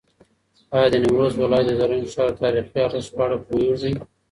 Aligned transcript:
ایا 0.75 0.87
د 0.91 0.95
نیمروز 1.03 1.33
ولایت 1.37 1.65
د 1.67 1.71
زرنج 1.79 2.05
ښار 2.13 2.29
د 2.33 2.37
تاریخي 2.43 2.79
ارزښت 2.87 3.11
په 3.15 3.21
اړه 3.25 3.37
پوهېږې؟ 3.45 3.91